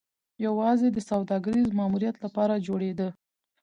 [0.45, 3.07] یوازې د سوداګریز ماموریت لپاره جوړېده